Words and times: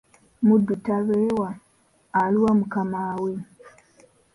Muddu 0.47 0.73
talwewa, 0.85 1.49
aluwa 2.21 2.51
mukamaawe. 2.59 3.33